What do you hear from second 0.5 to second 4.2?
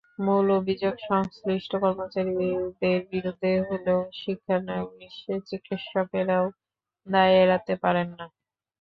অভিযোগ সংশ্লিষ্ট কর্মচারীদের বিরুদ্ধে হলেও